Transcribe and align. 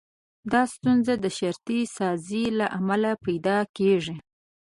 دا 0.51 0.61
ستونزه 0.73 1.13
د 1.23 1.25
شرطي 1.37 1.79
سازي 1.97 2.45
له 2.59 2.65
امله 2.79 3.11
پيدا 3.25 3.57
کېږي. 3.77 4.15